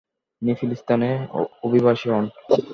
[0.35, 1.11] তিনি ফিলিস্তিনে
[1.63, 2.25] অভিবাসী হন।